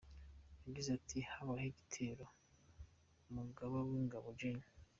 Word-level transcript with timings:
Yagize 0.65 0.89
Ati” 0.97 1.17
Habayeho 1.31 1.69
igitero 1.73 2.25
ku 3.21 3.29
mugaba 3.35 3.77
w’ingabo 3.87 4.27
Gen. 4.39 4.59